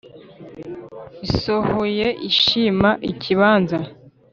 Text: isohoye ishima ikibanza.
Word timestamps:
isohoye 1.27 2.07
ishima 2.29 2.89
ikibanza. 3.11 3.79